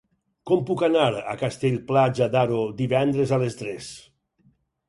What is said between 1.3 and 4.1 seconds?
a Castell-Platja d'Aro divendres a les tres?